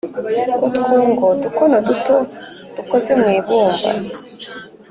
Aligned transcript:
utwungo: 0.67 1.23
udukono 1.33 1.77
duto 1.87 2.15
dukoze 2.75 3.11
mu 3.21 3.27
ibumba. 3.39 3.89